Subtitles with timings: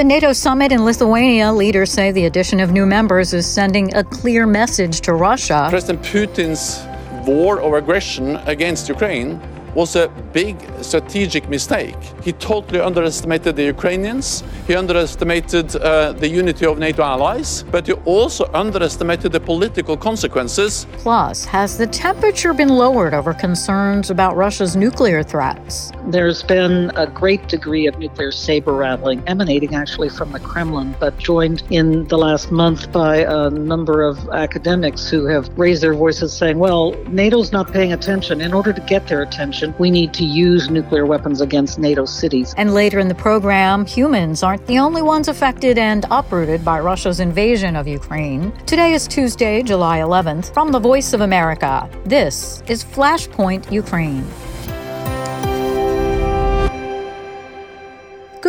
[0.00, 4.02] the NATO summit in Lithuania, leaders say the addition of new members is sending a
[4.02, 5.66] clear message to Russia.
[5.68, 6.82] President Putin's
[7.28, 9.38] war of aggression against Ukraine
[9.74, 11.96] was a big strategic mistake.
[12.22, 17.92] He totally underestimated the Ukrainians, he underestimated uh, the unity of NATO allies, but he
[18.04, 20.86] also underestimated the political consequences.
[20.92, 25.92] Plus, has the temperature been lowered over concerns about Russia's nuclear threats?
[26.06, 31.16] There's been a great degree of nuclear saber rattling emanating actually from the Kremlin, but
[31.18, 36.32] joined in the last month by a number of academics who have raised their voices
[36.32, 38.40] saying, well, NATO's not paying attention.
[38.40, 42.54] In order to get their attention, we need to use nuclear weapons against NATO cities.
[42.56, 47.20] And later in the program, humans aren't the only ones affected and uprooted by Russia's
[47.20, 48.52] invasion of Ukraine.
[48.66, 50.52] Today is Tuesday, July 11th.
[50.54, 54.26] From the Voice of America, this is Flashpoint Ukraine.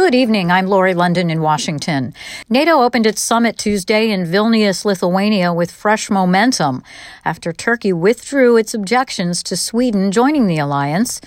[0.02, 0.52] Good evening.
[0.52, 2.16] I'm Laurie London in Washington.
[2.50, 6.81] NATO opened its summit Tuesday in Vilnius, Lithuania with fresh momentum
[7.23, 11.22] after Turkey withdrew its objections to Sweden joining the alliance.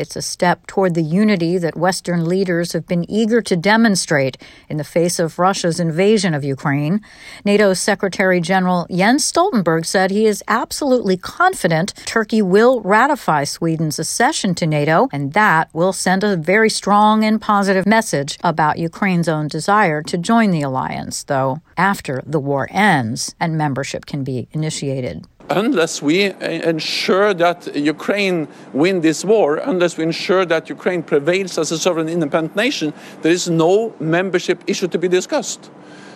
[0.00, 4.38] It's a step toward the unity that Western leaders have been eager to demonstrate
[4.70, 7.02] in the face of Russia's invasion of Ukraine.
[7.44, 14.54] NATO Secretary General Jens Stoltenberg said he is absolutely confident Turkey will ratify Sweden's accession
[14.54, 19.48] to NATO, and that will send a very strong and positive message about Ukraine's own
[19.48, 25.26] desire to join the alliance, though, after the war ends and membership can be initiated
[25.50, 31.58] unless we uh, ensure that Ukraine win this war, unless we ensure that Ukraine prevails
[31.58, 35.70] as a sovereign independent nation, there is no membership issue to be discussed.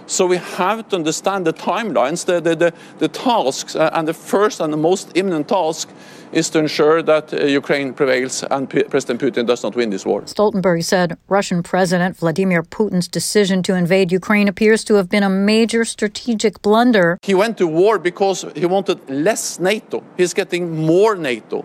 [0.06, 4.12] So we have to understand the timelines, the, the, the, the tasks, uh, and the
[4.12, 5.88] first and the most imminent task
[6.32, 10.04] is to ensure that uh, Ukraine prevails and P- President Putin does not win this
[10.04, 10.22] war.
[10.22, 15.30] Stoltenberg said Russian President Vladimir Putin's decision to invade Ukraine appears to have been a
[15.30, 17.18] major strategic blunder.
[17.22, 20.02] He went to war because he wanted less NATO.
[20.16, 21.64] He's getting more NATO.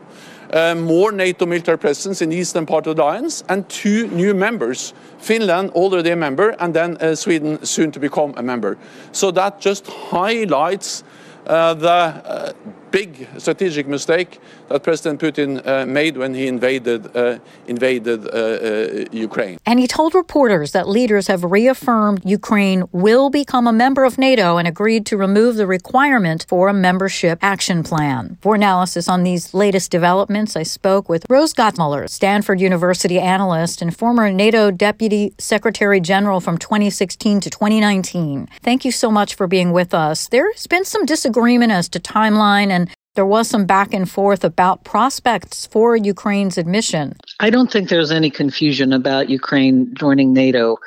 [0.51, 4.33] Uh, more NATO military presence in the eastern part of the alliance, and two new
[4.33, 4.93] members.
[5.19, 8.75] Finland, already a member, and then uh, Sweden, soon to become a member.
[9.11, 11.03] So that just highlights
[11.49, 12.53] uh, the uh,
[12.91, 19.05] big strategic mistake that President Putin uh, made when he invaded uh, invaded uh, uh,
[19.11, 19.57] Ukraine.
[19.65, 24.57] And he told reporters that leaders have reaffirmed Ukraine will become a member of NATO
[24.57, 28.37] and agreed to remove the requirement for a membership action plan.
[28.41, 33.95] For analysis on these latest developments, I spoke with Rose Gottemoeller, Stanford University analyst and
[33.95, 38.47] former NATO Deputy Secretary General from 2016 to 2019.
[38.61, 40.27] Thank you so much for being with us.
[40.27, 44.83] There's been some disagreement as to timeline and there was some back and forth about
[44.83, 47.15] prospects for Ukraine's admission.
[47.39, 50.77] I don't think there's any confusion about Ukraine joining NATO.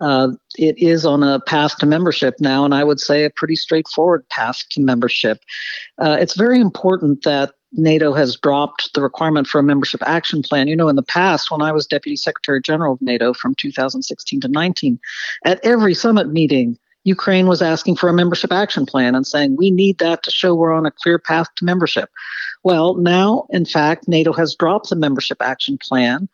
[0.00, 3.56] Uh, it is on a path to membership now, and I would say a pretty
[3.56, 5.38] straightforward path to membership.
[5.98, 10.68] Uh, it's very important that NATO has dropped the requirement for a membership action plan.
[10.68, 14.40] You know, in the past, when I was Deputy Secretary General of NATO from 2016
[14.40, 14.98] to 19,
[15.44, 19.70] at every summit meeting, Ukraine was asking for a membership action plan and saying, we
[19.70, 22.10] need that to show we're on a clear path to membership.
[22.64, 26.28] Well, now, in fact, NATO has dropped the membership action plan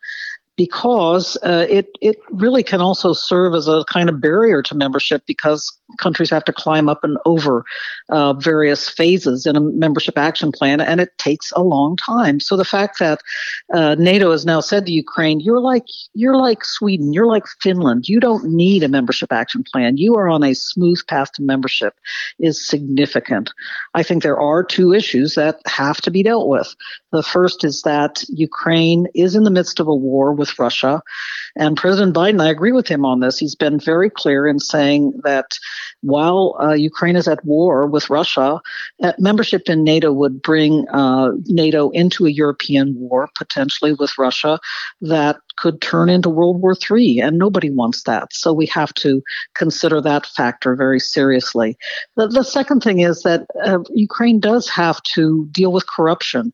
[0.55, 5.23] because uh, it it really can also serve as a kind of barrier to membership
[5.25, 7.65] because countries have to climb up and over
[8.09, 12.39] uh, various phases in a membership action plan, and it takes a long time.
[12.39, 13.21] So the fact that
[13.73, 18.07] uh, NATO has now said to Ukraine, "You're like you're like Sweden, you're like Finland.
[18.07, 19.97] You don't need a membership action plan.
[19.97, 21.95] You are on a smooth path to membership,"
[22.39, 23.51] is significant.
[23.95, 26.75] I think there are two issues that have to be dealt with.
[27.11, 31.01] The first is that Ukraine is in the midst of a war with Russia.
[31.55, 33.37] And President Biden, I agree with him on this.
[33.37, 35.57] He's been very clear in saying that
[36.03, 38.61] while uh, Ukraine is at war with Russia,
[39.01, 44.59] uh, membership in NATO would bring uh, NATO into a European war, potentially with Russia,
[45.01, 48.33] that could turn into World War III, and nobody wants that.
[48.33, 49.21] So we have to
[49.53, 51.77] consider that factor very seriously.
[52.15, 56.51] The, the second thing is that uh, Ukraine does have to deal with corruption.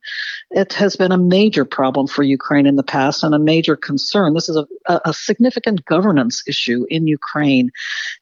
[0.51, 4.33] It has been a major problem for Ukraine in the past and a major concern.
[4.33, 7.71] This is a, a significant governance issue in Ukraine.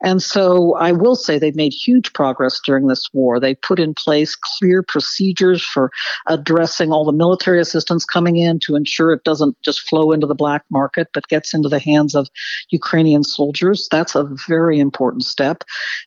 [0.03, 3.39] And so I will say they've made huge progress during this war.
[3.39, 5.91] They put in place clear procedures for
[6.27, 10.35] addressing all the military assistance coming in to ensure it doesn't just flow into the
[10.35, 12.27] black market but gets into the hands of
[12.69, 13.87] Ukrainian soldiers.
[13.91, 15.63] That's a very important step.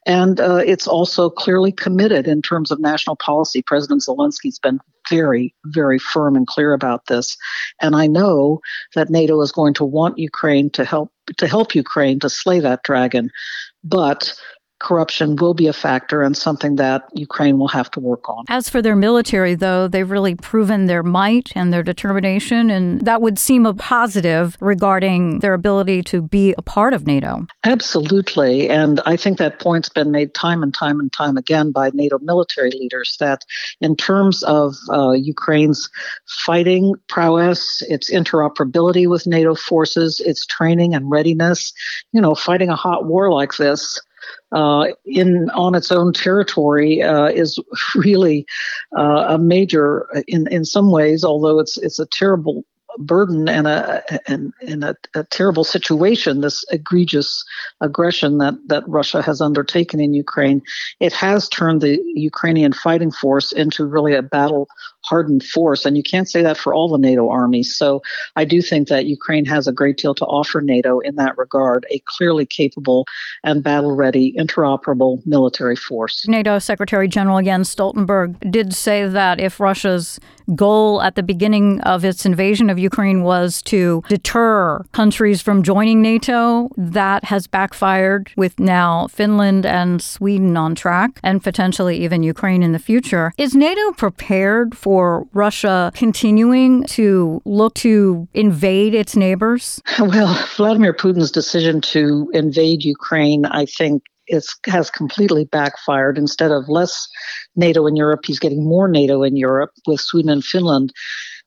[0.07, 3.63] And uh, it's also clearly committed in terms of national policy.
[3.63, 7.37] President Zelensky's been very, very firm and clear about this.
[7.81, 8.61] And I know
[8.95, 12.83] that NATO is going to want Ukraine to help to help Ukraine to slay that
[12.83, 13.31] dragon.
[13.85, 14.35] But
[14.81, 18.45] corruption will be a factor and something that Ukraine will have to work on.
[18.49, 23.23] As for their military, though, they've really proven their might and their determination, and that
[23.23, 27.47] would seem a positive regarding their ability to be a part of NATO.
[27.65, 28.69] Absolutely.
[28.69, 32.19] And I think that point's been made time and time and time again by NATO
[32.19, 33.45] military leaders that
[33.81, 35.89] in terms of uh, Ukraine's
[36.27, 41.73] fighting prowess, its interoperability with NATO forces, its training and readiness,
[42.13, 44.01] you know, fighting a hot war like this
[44.53, 47.59] uh, in on its own territory uh, is
[47.95, 48.47] really
[48.97, 52.65] uh, a major in in some ways, although it's it's a terrible
[52.99, 57.45] burden and a and in a, a, terrible situation this egregious
[57.81, 60.63] aggression that that Russia has undertaken in Ukraine
[60.99, 64.69] it has turned the Ukrainian fighting force into really a battle
[65.11, 65.85] hardened force.
[65.85, 67.75] And you can't say that for all the NATO armies.
[67.75, 68.01] So
[68.37, 71.85] I do think that Ukraine has a great deal to offer NATO in that regard
[71.91, 73.07] a clearly capable
[73.43, 76.29] and battle ready, interoperable military force.
[76.29, 80.21] NATO Secretary General Jens Stoltenberg did say that if Russia's
[80.55, 86.01] goal at the beginning of its invasion of Ukraine was to deter countries from joining
[86.03, 92.63] NATO, that has backfired with now Finland and Sweden on track, and potentially even Ukraine
[92.63, 93.33] in the future.
[93.39, 95.00] Is NATO prepared for?
[95.01, 99.81] For Russia continuing to look to invade its neighbors?
[99.99, 104.03] Well, Vladimir Putin's decision to invade Ukraine, I think,
[104.67, 106.19] has completely backfired.
[106.19, 107.09] Instead of less
[107.57, 110.93] NATO in Europe, he's getting more NATO in Europe with Sweden and Finland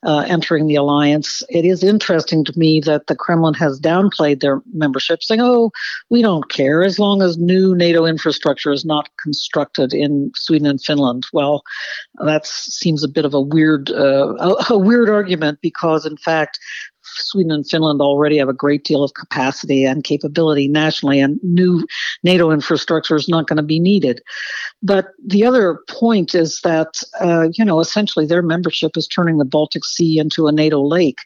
[0.06, 1.44] uh, entering the alliance.
[1.50, 5.72] It is interesting to me that the Kremlin has downplayed their membership, saying, oh,
[6.10, 10.82] we don't care as long as new NATO infrastructure is not constructed in Sweden and
[10.82, 11.26] Finland.
[11.34, 11.64] Well,
[12.24, 16.60] that seems a bit of a weird, uh, a, a weird argument because, in fact,
[17.04, 21.86] Sweden and Finland already have a great deal of capacity and capability nationally, and new
[22.24, 24.22] NATO infrastructure is not going to be needed.
[24.82, 29.46] But the other point is that, uh, you know, essentially their membership is turning the
[29.46, 31.20] Baltic Sea into a NATO lake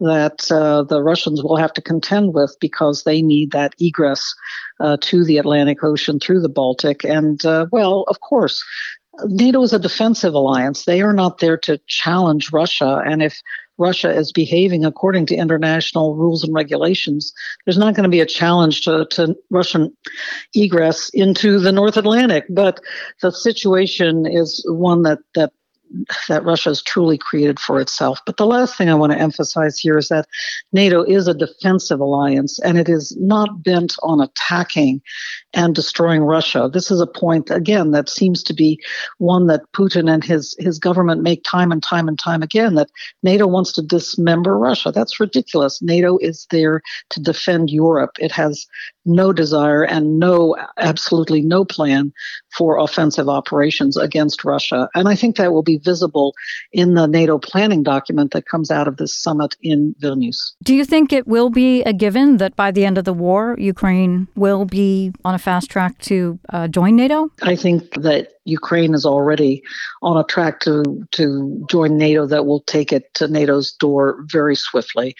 [0.00, 4.34] that uh, the Russians will have to contend with because they need that egress
[4.80, 7.04] uh, to the Atlantic Ocean through the Baltic.
[7.04, 8.62] And, uh, well, of course,
[9.24, 10.84] NATO is a defensive alliance.
[10.84, 13.02] They are not there to challenge Russia.
[13.06, 13.40] And if
[13.78, 17.32] Russia is behaving according to international rules and regulations,
[17.64, 19.96] there's not going to be a challenge to, to Russian
[20.54, 22.44] egress into the North Atlantic.
[22.48, 22.80] But
[23.22, 25.52] the situation is one that, that
[26.28, 28.20] that Russia has truly created for itself.
[28.26, 30.26] But the last thing I want to emphasize here is that
[30.72, 35.00] NATO is a defensive alliance and it is not bent on attacking
[35.54, 36.68] and destroying Russia.
[36.72, 38.78] This is a point, again, that seems to be
[39.18, 42.90] one that Putin and his, his government make time and time and time again that
[43.22, 44.92] NATO wants to dismember Russia.
[44.92, 45.80] That's ridiculous.
[45.82, 48.16] NATO is there to defend Europe.
[48.18, 48.66] It has
[49.06, 52.12] no desire and no, absolutely no plan
[52.56, 54.88] for offensive operations against Russia.
[54.94, 56.34] And I think that will be visible
[56.72, 60.52] in the NATO planning document that comes out of this summit in Vilnius.
[60.62, 63.56] Do you think it will be a given that by the end of the war,
[63.58, 67.30] Ukraine will be on a fast track to uh, join NATO?
[67.42, 69.62] I think that Ukraine is already
[70.02, 74.56] on a track to to join NATO that will take it to NATO's door very
[74.56, 75.14] swiftly.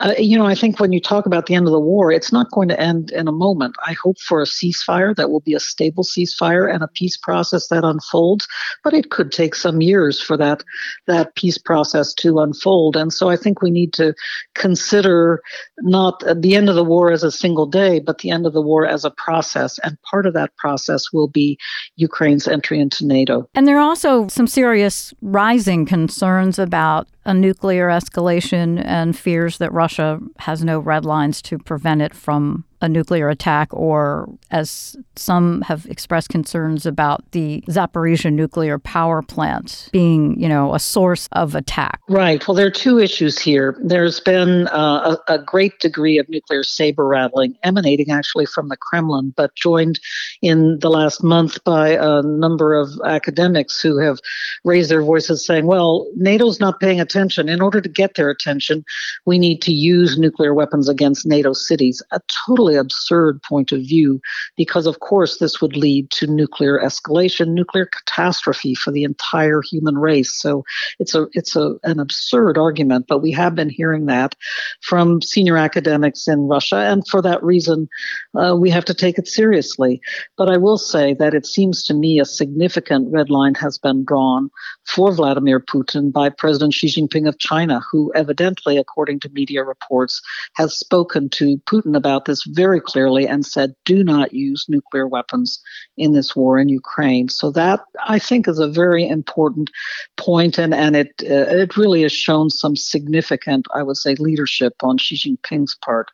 [0.00, 2.32] Uh, you know, I think when you talk about the end of the war, it's
[2.32, 3.76] not going to end in a moment.
[3.86, 7.68] I hope for a ceasefire that will be a stable ceasefire and a peace process
[7.68, 8.46] that unfolds,
[8.82, 10.64] but it could take some years for that
[11.06, 12.96] that peace process to unfold.
[12.96, 14.14] And so I think we need to
[14.54, 15.42] consider
[15.80, 18.62] not the end of the war as a single day, but the end of the
[18.62, 19.78] war as a process.
[19.80, 21.58] And part of that process will be
[21.96, 23.48] Ukraine's into NATO.
[23.54, 29.72] And there are also some serious rising concerns about a nuclear escalation and fears that
[29.72, 35.62] Russia has no red lines to prevent it from a nuclear attack, or as some
[35.62, 41.54] have expressed concerns about the Zaporizhia nuclear power plant being, you know, a source of
[41.54, 41.98] attack.
[42.10, 42.46] Right.
[42.46, 43.74] Well, there are two issues here.
[43.82, 48.76] There's been uh, a, a great degree of nuclear saber rattling emanating actually from the
[48.76, 49.98] Kremlin, but joined
[50.42, 54.18] in the last month by a number of academics who have
[54.62, 57.48] raised their voices saying, well, NATO's not paying attention attention.
[57.48, 58.84] In order to get their attention,
[59.24, 62.02] we need to use nuclear weapons against NATO cities.
[62.10, 64.20] A totally absurd point of view,
[64.56, 69.96] because of course this would lead to nuclear escalation, nuclear catastrophe for the entire human
[69.96, 70.32] race.
[70.40, 70.64] So
[70.98, 74.34] it's a it's a an absurd argument, but we have been hearing that
[74.82, 77.88] from senior academics in Russia, and for that reason,
[78.34, 80.00] uh, we have to take it seriously.
[80.36, 84.04] But I will say that it seems to me a significant red line has been
[84.04, 84.50] drawn
[84.86, 90.22] for Vladimir Putin by President Xi Jinping of China, who evidently, according to media reports,
[90.54, 95.60] has spoken to Putin about this very clearly and said, do not use nuclear weapons
[95.96, 97.28] in this war in Ukraine.
[97.28, 99.70] So that I think is a very important
[100.16, 104.74] point, and and it uh, it really has shown some significant, I would say, leadership
[104.82, 106.10] on Xi Jinping's part.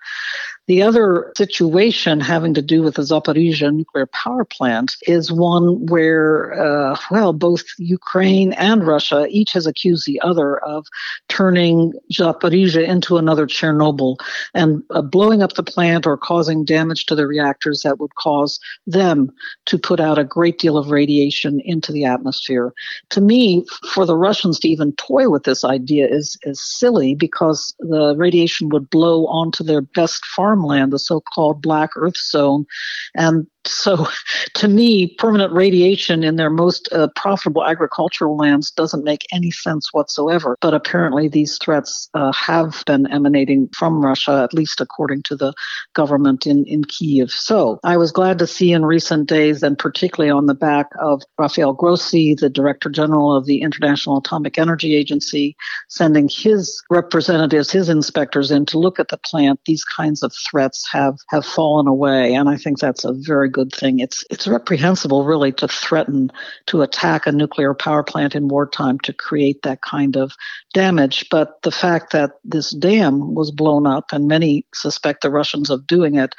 [0.71, 6.53] The other situation having to do with the Zaporizhia nuclear power plant is one where,
[6.53, 10.87] uh, well, both Ukraine and Russia each has accused the other of
[11.29, 14.19] turning Zaporizhia into another Chernobyl
[14.55, 18.61] and uh, blowing up the plant or causing damage to the reactors that would cause
[18.87, 19.33] them
[19.67, 22.73] to put out a great deal of radiation into the atmosphere.
[23.09, 27.75] To me, for the Russians to even toy with this idea is, is silly because
[27.81, 32.67] the radiation would blow onto their best farm farmland, the so called Black Earth Zone.
[33.15, 34.07] And so,
[34.55, 39.93] to me, permanent radiation in their most uh, profitable agricultural lands doesn't make any sense
[39.93, 40.57] whatsoever.
[40.61, 45.53] But apparently, these threats uh, have been emanating from Russia, at least according to the
[45.95, 47.31] government in, in Kiev.
[47.31, 51.23] So, I was glad to see in recent days, and particularly on the back of
[51.39, 55.57] Rafael Grossi, the Director General of the International Atomic Energy Agency,
[55.89, 60.89] sending his representatives, his inspectors in to look at the plant, these kinds of threats
[60.91, 62.35] have, have fallen away.
[62.35, 63.99] And I think that's a very good thing.
[63.99, 66.31] It's it's reprehensible, really, to threaten
[66.67, 70.33] to attack a nuclear power plant in wartime to create that kind of
[70.73, 71.29] damage.
[71.31, 75.87] But the fact that this dam was blown up, and many suspect the Russians of
[75.87, 76.35] doing it,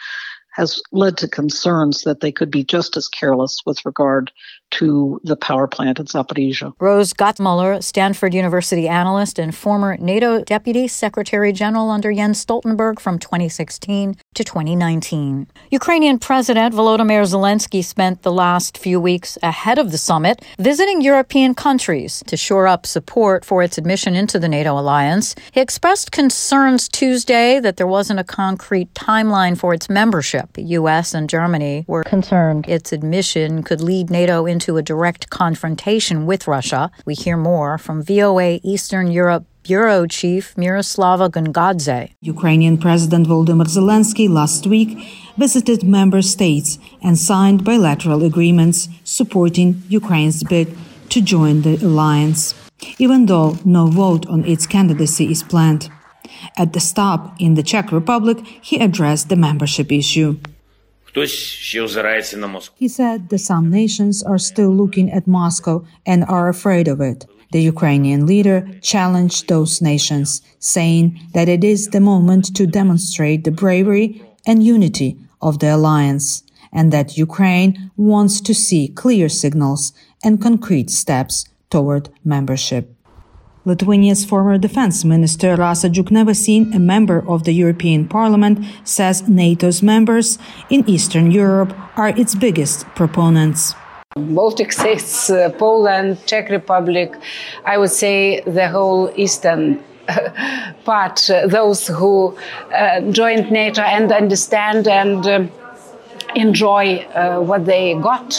[0.52, 4.32] has led to concerns that they could be just as careless with regard
[4.72, 6.74] to the power plant in Zaporizhia.
[6.80, 13.20] Rose Gottemoeller, Stanford University analyst and former NATO Deputy Secretary General under Jens Stoltenberg from
[13.20, 15.48] 2016 to 2019.
[15.70, 21.54] Ukrainian President Volodymyr Zelensky spent the last few weeks ahead of the summit visiting European
[21.54, 25.36] countries to shore up support for its admission into the NATO alliance.
[25.52, 30.54] He expressed concerns Tuesday that there wasn't a concrete timeline for its membership.
[30.54, 31.14] The U.S.
[31.14, 36.48] and Germany were concerned its admission could lead NATO into into a direct confrontation with
[36.48, 36.92] Russia.
[37.04, 42.12] We hear more from VOA Eastern Europe Bureau Chief Miroslava Gongadze.
[42.22, 44.90] Ukrainian President Volodymyr Zelensky last week
[45.36, 50.68] visited member states and signed bilateral agreements supporting Ukraine's bid
[51.10, 52.54] to join the alliance,
[53.00, 55.90] even though no vote on its candidacy is planned.
[56.56, 58.38] At the stop in the Czech Republic,
[58.68, 60.38] he addressed the membership issue.
[62.76, 67.26] He said that some nations are still looking at Moscow and are afraid of it.
[67.52, 73.52] The Ukrainian leader challenged those nations, saying that it is the moment to demonstrate the
[73.52, 79.92] bravery and unity of the alliance, and that Ukraine wants to see clear signals
[80.24, 82.96] and concrete steps toward membership.
[83.64, 90.40] Lithuania's former defense minister Rasa Juknevičienė, a member of the European Parliament, says NATO's members
[90.72, 93.76] in Eastern Europe are its biggest proponents.
[94.16, 97.14] Baltic states, uh, Poland, Czech Republic,
[97.64, 99.84] I would say the whole eastern
[100.86, 102.36] part, uh, those who
[102.74, 105.52] uh, joined NATO and understand and um,
[106.36, 108.36] enjoy uh, what they got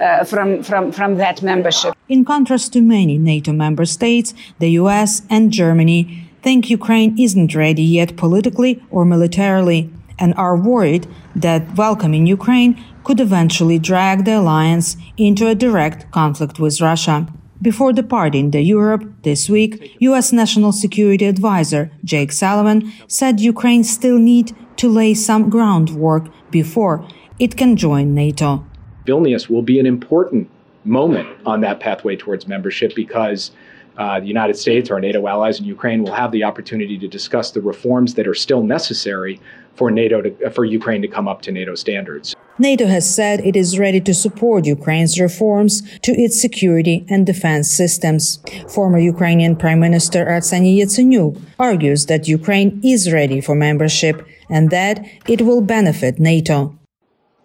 [0.00, 1.95] uh, from, from, from that membership.
[2.08, 7.82] In contrast to many NATO member states, the US and Germany think Ukraine isn't ready
[7.82, 14.96] yet politically or militarily and are worried that welcoming Ukraine could eventually drag the alliance
[15.16, 17.26] into a direct conflict with Russia.
[17.60, 24.18] Before departing the Europe this week, US National Security Advisor Jake Sullivan said Ukraine still
[24.18, 27.04] need to lay some groundwork before
[27.40, 28.64] it can join NATO.
[29.06, 30.48] Vilnius will be an important
[30.86, 33.50] moment on that pathway towards membership because
[33.98, 37.50] uh, the United States, our NATO allies, and Ukraine will have the opportunity to discuss
[37.50, 39.40] the reforms that are still necessary
[39.74, 42.34] for NATO to, for Ukraine to come up to NATO standards.
[42.58, 47.70] NATO has said it is ready to support Ukraine's reforms to its security and defense
[47.70, 48.38] systems.
[48.68, 55.04] Former Ukrainian Prime Minister Arseniy Yatsenyuk argues that Ukraine is ready for membership and that
[55.28, 56.78] it will benefit NATO.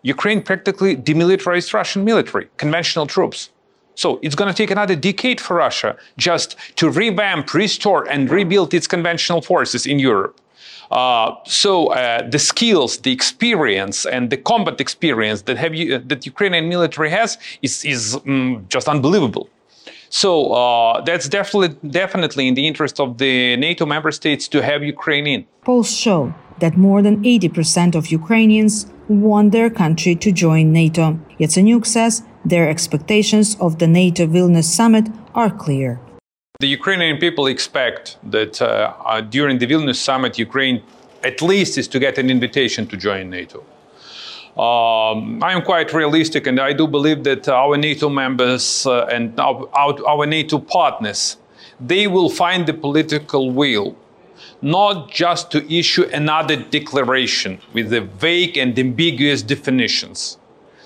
[0.04, 3.50] Ukraine practically demilitarized Russian military, conventional troops.
[3.96, 8.74] So it's going to take another decade for Russia just to revamp, restore, and rebuild
[8.74, 10.40] its conventional forces in Europe.
[10.90, 16.26] Uh, so uh, the skills, the experience, and the combat experience that have uh, that
[16.26, 19.50] Ukrainian military has is is um, just unbelievable.
[20.10, 24.84] So uh, that's definitely definitely in the interest of the NATO member states to have
[24.84, 25.46] Ukraine in.
[25.64, 31.20] Polls show that more than 80% of Ukrainians want their country to join NATO.
[31.40, 36.00] Yatsenyuk says their expectations of the NATO Vilnius summit are clear.
[36.60, 40.84] The Ukrainian people expect that uh, uh, during the Vilnius summit, Ukraine
[41.24, 43.60] at least is to get an invitation to join NATO.
[44.58, 49.40] Um, I am quite realistic, and I do believe that our NATO members uh, and
[49.40, 51.38] our, our, our NATO partners,
[51.80, 53.96] they will find the political will
[54.62, 60.38] not just to issue another declaration with the vague and ambiguous definitions.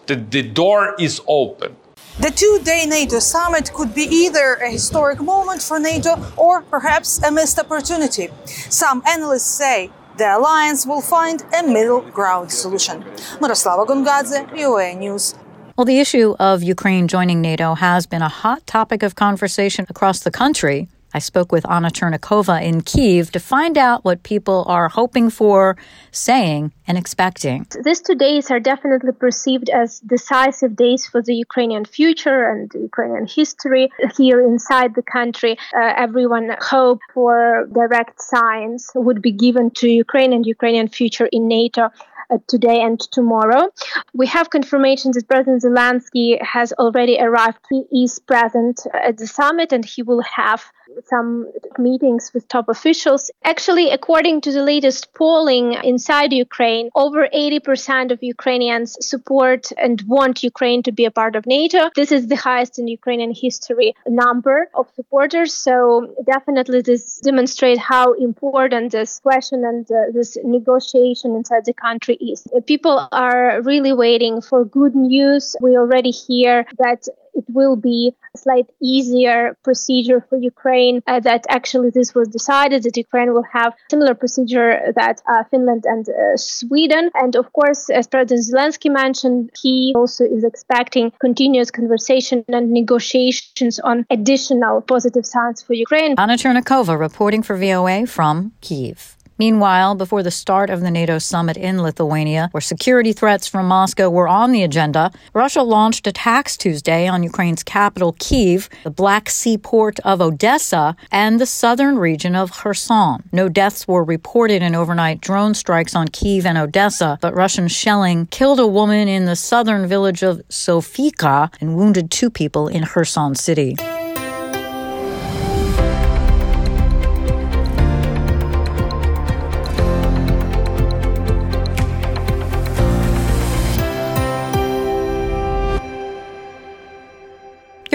[0.07, 1.75] That the door is open.
[2.19, 7.21] The two day NATO summit could be either a historic moment for NATO or perhaps
[7.23, 8.29] a missed opportunity.
[8.69, 13.03] Some analysts say the alliance will find a middle ground solution.
[13.41, 15.35] Miroslava Gongadze, VOA News.
[15.75, 20.21] Well, the issue of Ukraine joining NATO has been a hot topic of conversation across
[20.21, 20.87] the country.
[21.15, 25.77] I spoke with Anna Chernikova in Kiev to find out what people are hoping for,
[26.11, 27.65] saying, and expecting.
[27.85, 33.27] These two days are definitely perceived as decisive days for the Ukrainian future and Ukrainian
[33.27, 33.85] history
[34.17, 35.53] here inside the country.
[35.73, 41.47] Uh, everyone hoped for direct signs would be given to Ukraine and Ukrainian future in
[41.47, 41.83] NATO
[42.29, 43.69] uh, today and tomorrow.
[44.13, 47.59] We have confirmation that President Zelensky has already arrived.
[47.69, 50.65] He is present at the summit and he will have
[51.05, 53.31] some meetings with top officials.
[53.43, 60.43] Actually, according to the latest polling inside Ukraine, over 80% of Ukrainians support and want
[60.43, 61.89] Ukraine to be a part of NATO.
[61.95, 65.53] This is the highest in Ukrainian history number of supporters.
[65.53, 72.15] So, definitely, this demonstrates how important this question and uh, this negotiation inside the country
[72.15, 72.45] is.
[72.65, 75.55] People are really waiting for good news.
[75.61, 81.45] We already hear that it will be a slight easier procedure for Ukraine uh, that
[81.49, 86.37] actually this was decided that Ukraine will have similar procedure that uh, Finland and uh,
[86.37, 87.11] Sweden.
[87.13, 93.79] And of course, as President Zelensky mentioned, he also is expecting continuous conversation and negotiations
[93.79, 96.15] on additional positive signs for Ukraine.
[96.17, 99.14] Anna Chernikova reporting for VOA from Kiev.
[99.37, 104.09] Meanwhile, before the start of the NATO summit in Lithuania, where security threats from Moscow
[104.09, 109.57] were on the agenda, Russia launched attacks Tuesday on Ukraine's capital, Kiev, the Black Sea
[109.57, 113.23] port of Odessa, and the southern region of Kherson.
[113.33, 118.27] No deaths were reported in overnight drone strikes on Kiev and Odessa, but Russian shelling
[118.27, 123.35] killed a woman in the southern village of Sofika and wounded two people in Kherson
[123.35, 123.75] city.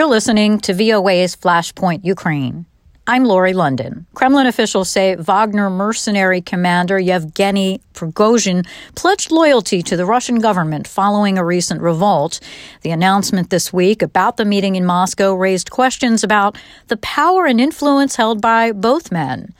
[0.00, 2.64] You're listening to VOA's Flashpoint Ukraine.
[3.06, 4.06] I'm Lori London.
[4.14, 11.36] Kremlin officials say Wagner mercenary commander Yevgeny Prigozhin pledged loyalty to the Russian government following
[11.36, 12.40] a recent revolt.
[12.80, 17.60] The announcement this week about the meeting in Moscow raised questions about the power and
[17.60, 19.52] influence held by both men.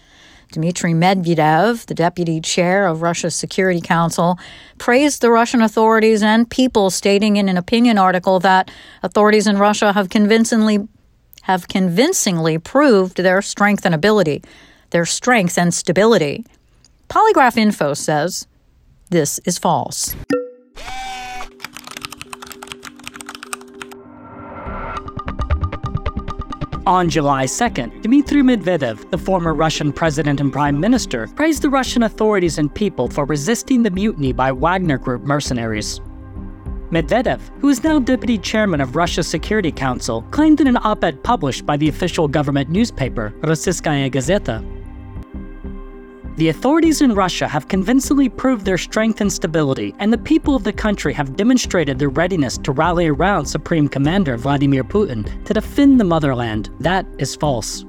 [0.53, 4.39] Dmitry Medvedev, the deputy chair of Russia's Security Council,
[4.79, 8.71] praised the Russian authorities and people, stating in an opinion article that
[9.03, 10.89] authorities in Russia have convincingly
[11.43, 14.43] have convincingly proved their strength and ability,
[14.91, 16.45] their strength and stability.
[17.09, 18.47] Polygraph Info says
[19.09, 20.15] this is false.
[26.91, 32.03] On July 2nd, Dmitry Medvedev, the former Russian president and prime minister, praised the Russian
[32.03, 36.01] authorities and people for resisting the mutiny by Wagner Group mercenaries.
[36.91, 41.23] Medvedev, who is now deputy chairman of Russia's Security Council, claimed in an op ed
[41.23, 44.61] published by the official government newspaper, Rossiyskaya Gazeta,
[46.37, 50.65] the authorities in Russia have convincingly proved their strength and stability, and the people of
[50.65, 56.01] the country have demonstrated their readiness to rally around Supreme Commander Vladimir Putin to defend
[56.01, 56.71] the motherland.
[56.81, 57.85] That is false.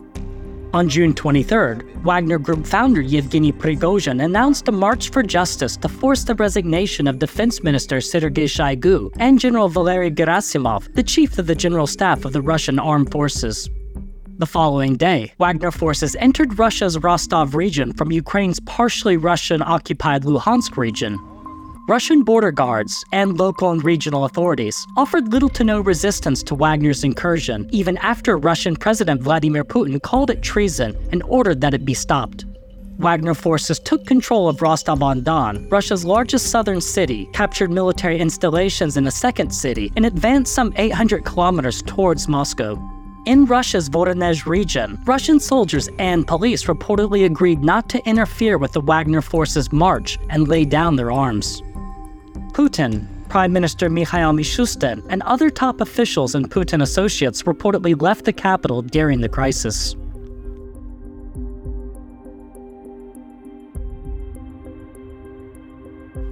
[0.73, 6.23] On June 23rd, Wagner Group founder Yevgeny Prigozhin announced a march for justice to force
[6.23, 11.55] the resignation of Defense Minister Sergei Shoigu and General Valery Gerasimov, the chief of the
[11.55, 13.69] General Staff of the Russian Armed Forces.
[14.41, 20.77] The following day, Wagner forces entered Russia's Rostov region from Ukraine's partially Russian occupied Luhansk
[20.77, 21.19] region.
[21.87, 27.03] Russian border guards and local and regional authorities offered little to no resistance to Wagner's
[27.03, 31.93] incursion, even after Russian President Vladimir Putin called it treason and ordered that it be
[31.93, 32.45] stopped.
[32.97, 38.97] Wagner forces took control of Rostov on Don, Russia's largest southern city, captured military installations
[38.97, 42.75] in a second city, and advanced some 800 kilometers towards Moscow.
[43.25, 48.81] In Russia's Voronezh region, Russian soldiers and police reportedly agreed not to interfere with the
[48.81, 51.61] Wagner forces' march and lay down their arms.
[52.53, 58.33] Putin, Prime Minister Mikhail Mishustin, and other top officials and Putin associates reportedly left the
[58.33, 59.95] capital during the crisis.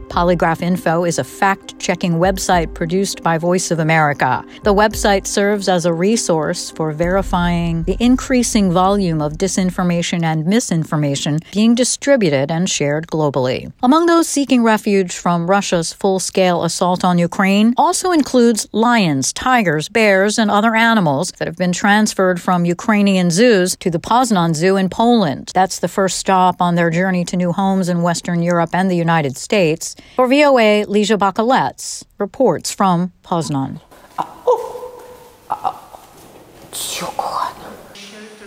[0.10, 4.44] Polygraph Info is a fact checking website produced by Voice of America.
[4.64, 11.40] The website serves as a resource for verifying the increasing volume of disinformation and misinformation
[11.54, 13.72] being distributed and shared globally.
[13.84, 19.90] Among those seeking refuge from Russia's full scale assault on Ukraine also includes lions, tigers,
[19.90, 24.76] bears, and other animals that have been transferred from Ukrainian zoos to the Poznan Zoo
[24.76, 25.52] in Poland.
[25.54, 28.96] That's the first stop on their journey to new homes in Western Europe and the
[28.96, 29.96] United States.
[30.16, 33.82] For VOA, Lesia Bakalets reports from Poznan.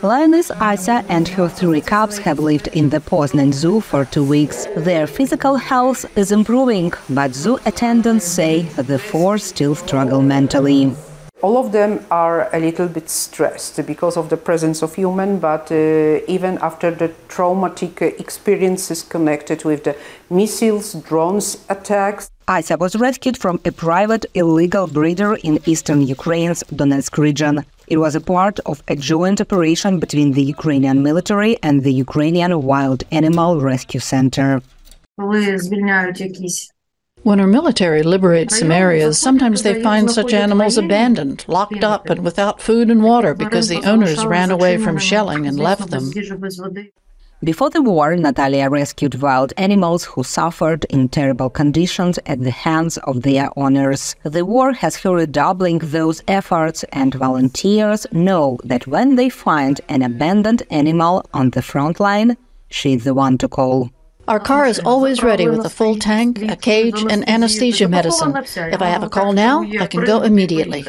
[0.03, 4.67] Lioness Isa and her three cubs have lived in the Poznan Zoo for two weeks.
[4.77, 10.93] Their physical health is improving, but zoo attendants say the four still struggle mentally.
[11.43, 15.73] All of them are a little bit stressed because of the presence of human, but
[15.73, 19.97] uh, even after the traumatic experiences connected with the
[20.31, 22.31] missiles, drones attacks.
[22.47, 27.65] Asa was rescued from a private illegal breeder in eastern Ukraine's Donetsk region.
[27.89, 32.63] It was a part of a joint operation between the Ukrainian military and the Ukrainian
[32.63, 34.63] Wild Animal Rescue Center.
[37.25, 42.25] When our military liberates some areas, sometimes they find such animals abandoned, locked up, and
[42.25, 46.11] without food and water because the owners ran away from shelling and left them.
[47.45, 52.99] Before the war, Natalia rescued wild animals who suffered in terrible conditions at the hands
[52.99, 54.17] of their owners.
[54.25, 60.03] The war has her redoubling those efforts, and volunteers know that when they find an
[60.03, 62.37] abandoned animal on the front line,
[62.69, 63.91] she's the one to call.
[64.33, 68.35] Our car is always ready with a full tank, a cage, and anesthesia medicine.
[68.35, 70.87] If I have a call now, I can go immediately.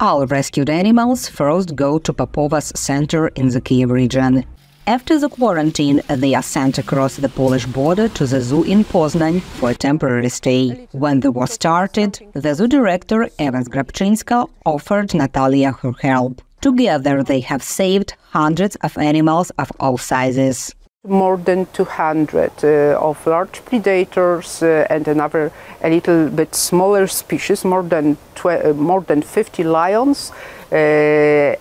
[0.00, 4.44] All rescued animals first go to Popova's center in the Kiev region.
[4.88, 9.40] After the quarantine, they are sent across the Polish border to the zoo in Poznan
[9.40, 10.88] for a temporary stay.
[10.90, 16.42] When the war started, the zoo director, Eva Zgrabczynska, offered Natalia her help.
[16.60, 20.74] Together, they have saved hundreds of animals of all sizes
[21.08, 25.50] more than 200 uh, of large predators uh, and another
[25.82, 30.30] a little bit smaller species more than uh, more than 50 lions
[30.70, 30.76] uh,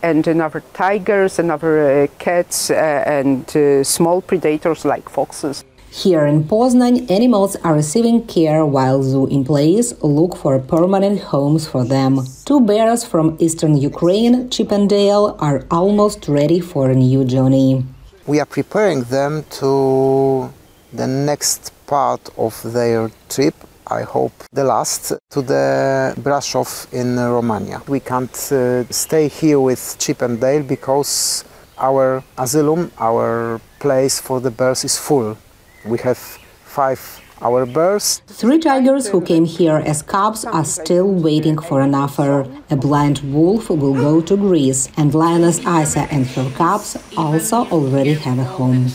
[0.04, 3.50] and another tigers another uh, cats uh, and
[3.84, 10.38] small predators like foxes here in Poznan, animals are receiving care while zoo employees look
[10.38, 12.22] for permanent homes for them.
[12.46, 17.84] Two bears from eastern Ukraine, Chip and Dale, are almost ready for a new journey
[18.28, 20.52] we are preparing them to
[20.94, 23.56] the next part of their trip
[23.88, 27.82] I hope the last to the Brasov in Romania.
[27.90, 31.44] We can't uh, stay here with Chip and Dale because
[31.78, 35.38] our asylum, our place for the birds is full.
[35.86, 38.22] We have five our birds.
[38.28, 42.46] Three tigers who came here as cubs are still waiting for an offer.
[42.70, 48.14] A blind wolf will go to Greece, and lioness Isa and her cubs also already
[48.14, 48.88] have a home.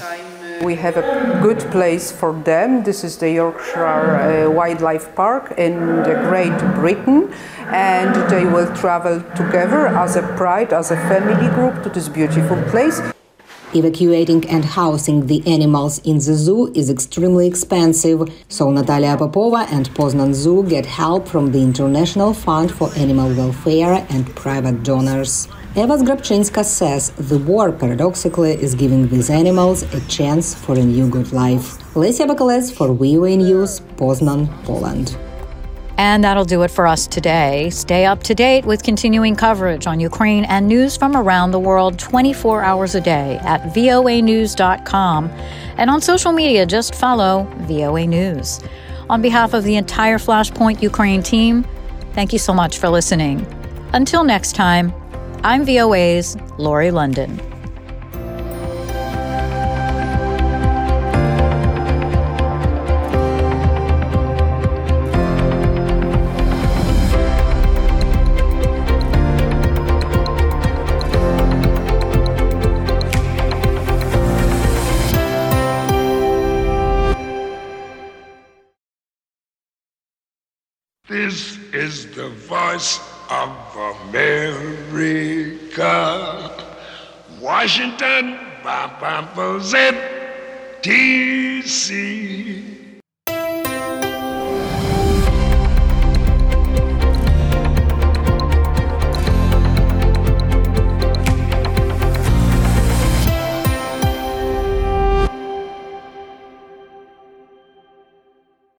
[0.63, 2.83] We have a good place for them.
[2.83, 7.31] This is the Yorkshire uh, Wildlife Park in the Great Britain,
[7.67, 12.57] and they will travel together as a pride, as a family group to this beautiful
[12.71, 13.03] place.
[13.77, 19.91] Evacuating and housing the animals in the zoo is extremely expensive, so Natalia Popova and
[19.91, 25.47] Poznan Zoo get help from the International Fund for Animal Welfare and private donors.
[25.77, 31.07] Eva Zgrabczynska says the war paradoxically is giving these animals a chance for a new
[31.11, 31.77] good life.
[31.93, 35.19] Lesia Bakalets for VOA News, Poznan, Poland.
[35.99, 37.71] And that'll do it for us today.
[37.71, 41.99] Stay up to date with continuing coverage on Ukraine and news from around the world
[41.99, 45.31] 24 hours a day at voanews.com.
[45.79, 48.61] And on social media, just follow VOA News.
[49.09, 51.65] On behalf of the entire Flashpoint Ukraine team,
[52.13, 53.47] thank you so much for listening.
[53.93, 54.93] Until next time,
[55.45, 57.56] I'm VOA's Lori London.
[81.87, 82.99] Is the voice
[83.31, 83.51] of
[84.09, 85.07] America.
[87.40, 88.40] Washington,
[90.83, 92.76] D.C.